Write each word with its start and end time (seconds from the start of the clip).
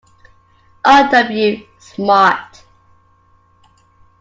R. 0.83 1.11
W. 1.11 1.63
Smart. 1.77 2.63